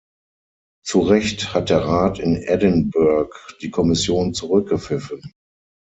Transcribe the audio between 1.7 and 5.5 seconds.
Rat in Edinburgh die Kommission zurückgepfiffen.